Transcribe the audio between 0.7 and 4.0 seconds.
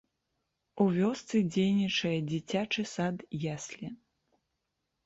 У вёсцы дзейнічае дзіцячы сад-яслі.